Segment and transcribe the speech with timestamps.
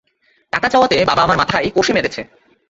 [0.53, 2.21] টাকা চাওয়াতে বাবা আমার মাথায় কষে মেরেছে।